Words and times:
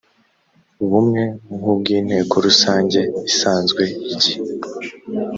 bumwe 0.89 1.23
nk 1.57 1.63
ubw 1.73 1.85
inteko 1.97 2.33
rusange 2.45 2.99
isanzwe 3.31 3.83
igihe 4.11 4.39